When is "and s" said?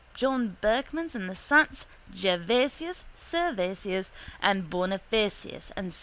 5.75-5.99